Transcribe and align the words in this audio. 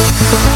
Thank 0.00 0.49